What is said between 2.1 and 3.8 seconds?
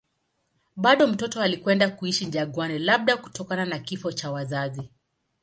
jangwani, labda kutokana na